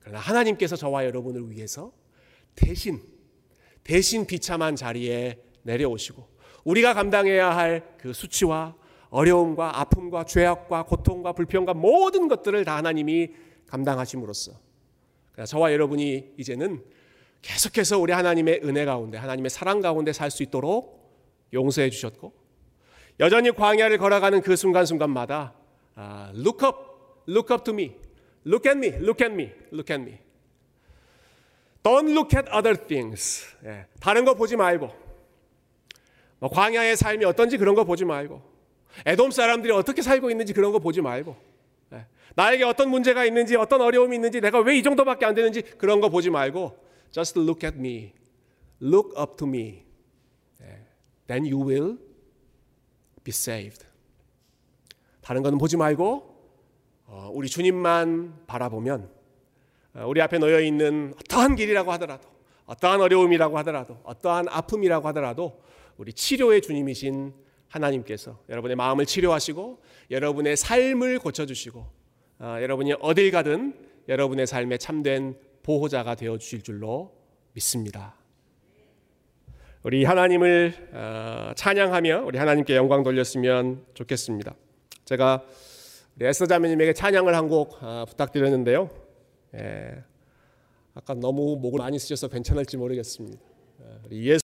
그러나 0.00 0.18
하나님께서 0.18 0.74
저와 0.76 1.04
여러분을 1.04 1.50
위해서 1.50 1.92
대신 2.56 3.00
대신 3.84 4.26
비참한 4.26 4.74
자리에 4.74 5.38
내려오시고 5.62 6.26
우리가 6.64 6.94
감당해야 6.94 7.56
할 7.56 7.92
그 8.02 8.12
수치와 8.12 8.74
어려움과 9.10 9.78
아픔과 9.80 10.24
죄악과 10.24 10.84
고통과 10.84 11.32
불평과 11.32 11.72
모든 11.72 12.26
것들을 12.26 12.64
다 12.64 12.76
하나님이 12.76 13.30
감당하심으로써 13.68 14.52
저와 15.46 15.72
여러분이 15.72 16.34
이제는 16.36 16.82
계속해서 17.42 17.98
우리 17.98 18.12
하나님의 18.12 18.60
은혜 18.64 18.84
가운데 18.84 19.18
하나님의 19.18 19.50
사랑 19.50 19.80
가운데 19.80 20.12
살 20.12 20.30
수 20.30 20.42
있도록 20.42 21.02
용서해 21.52 21.90
주셨고 21.90 22.32
여전히 23.20 23.50
광야를 23.50 23.98
걸어가는 23.98 24.40
그 24.42 24.56
순간순간마다 24.56 25.54
아, 25.94 26.32
look 26.34 26.66
up, 26.66 26.78
look 27.28 27.52
up 27.52 27.64
to 27.64 27.74
me, 27.74 27.94
look 28.46 28.68
at 28.68 28.78
me, 28.78 28.96
look 29.04 29.22
at 29.22 29.34
me, 29.34 29.50
look 29.72 29.92
at 29.92 30.02
me. 30.02 30.18
Don't 31.82 32.10
look 32.12 32.34
at 32.38 32.48
other 32.50 32.76
things. 32.76 33.44
예, 33.64 33.86
다른 34.00 34.24
거 34.24 34.34
보지 34.34 34.56
말고 34.56 34.88
뭐 36.38 36.48
광야의 36.48 36.96
삶이 36.96 37.24
어떤지 37.24 37.58
그런 37.58 37.74
거 37.74 37.84
보지 37.84 38.04
말고 38.04 38.40
에돔 39.04 39.30
사람들이 39.32 39.72
어떻게 39.72 40.00
살고 40.00 40.30
있는지 40.30 40.52
그런 40.54 40.72
거 40.72 40.78
보지 40.78 41.00
말고 41.02 41.36
예, 41.92 42.06
나에게 42.36 42.64
어떤 42.64 42.88
문제가 42.88 43.24
있는지 43.24 43.56
어떤 43.56 43.80
어려움이 43.82 44.14
있는지 44.16 44.40
내가 44.40 44.60
왜 44.60 44.78
이 44.78 44.82
정도밖에 44.82 45.26
안 45.26 45.34
되는지 45.34 45.62
그런 45.76 46.00
거 46.00 46.08
보지 46.08 46.30
말고 46.30 46.78
just 47.12 47.38
look 47.38 47.66
at 47.66 47.78
me, 47.78 48.12
look 48.80 49.14
up 49.20 49.36
to 49.36 49.46
me. 49.46 49.84
예, 50.62 50.86
then 51.26 51.44
you 51.44 51.64
will 51.64 51.98
be 53.22 53.30
saved. 53.30 53.84
다른 55.20 55.42
거는 55.42 55.58
보지 55.58 55.76
말고 55.76 56.32
어, 57.06 57.30
우리 57.32 57.48
주님만 57.48 58.44
바라보면 58.46 59.10
어, 59.94 60.06
우리 60.06 60.20
앞에 60.20 60.38
놓여 60.38 60.60
있는 60.60 61.14
어떠한 61.20 61.56
길이라고 61.56 61.92
하더라도 61.92 62.28
어떠한 62.66 63.00
어려움이라고 63.00 63.58
하더라도 63.58 63.98
어떠한 64.04 64.48
아픔이라고 64.48 65.06
하더라도 65.08 65.60
우리 65.96 66.12
치료의 66.12 66.62
주님이신 66.62 67.34
하나님께서 67.68 68.38
여러분의 68.48 68.76
마음을 68.76 69.06
치료하시고 69.06 69.82
여러분의 70.10 70.56
삶을 70.56 71.18
고쳐주시고 71.18 71.86
어, 72.40 72.56
여러분이 72.60 72.94
어딜 73.00 73.30
가든 73.30 73.74
여러분의 74.08 74.46
삶에 74.46 74.78
참된 74.78 75.38
보호자가 75.62 76.14
되어 76.14 76.38
주실 76.38 76.62
줄로 76.62 77.12
믿습니다. 77.52 78.14
우리 79.82 80.04
하나님을 80.04 80.90
어, 80.92 81.52
찬양하며 81.56 82.22
우리 82.24 82.38
하나님께 82.38 82.76
영광 82.76 83.02
돌렸으면 83.02 83.84
좋겠습니다. 83.94 84.54
제가 85.04 85.44
에스더 86.20 86.46
자매님에게 86.46 86.92
찬양을 86.92 87.34
한 87.34 87.48
곡 87.48 87.78
부탁드렸는데요. 88.08 88.90
예, 89.54 90.02
아까 90.94 91.14
너무 91.14 91.56
목을 91.60 91.78
많이 91.78 91.98
쓰셔서 91.98 92.28
괜찮을지 92.28 92.76
모르겠습니다. 92.76 93.42
예, 93.80 94.16
예수 94.16 94.40